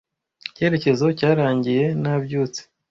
Icyerekezo 0.49 1.05
cyarangiye. 1.19 1.85
Nabyutse 2.01 2.61